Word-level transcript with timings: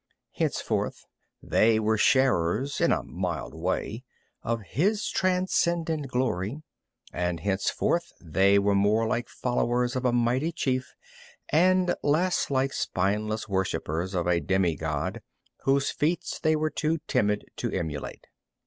Henceforth 0.31 1.05
they 1.43 1.79
were 1.79 1.95
sharers, 1.95 2.81
in 2.81 2.91
a 2.91 3.03
mild 3.03 3.53
way, 3.53 4.03
of 4.41 4.61
his 4.63 5.07
transcendent 5.11 6.07
glory, 6.07 6.63
and 7.13 7.41
henceforth 7.41 8.11
they 8.19 8.57
were 8.57 8.73
more 8.73 9.05
like 9.05 9.29
followers 9.29 9.95
of 9.95 10.03
a 10.03 10.11
mighty 10.11 10.51
chief 10.51 10.95
and 11.49 11.93
less 12.01 12.49
like 12.49 12.73
spineless 12.73 13.47
worshipers 13.47 14.15
of 14.15 14.25
a 14.25 14.39
demigod 14.39 15.21
whose 15.65 15.91
feats 15.91 16.39
they 16.39 16.55
were 16.55 16.71
too 16.71 16.97
timid 17.05 17.45
to 17.57 17.69
emulate. 17.71 18.25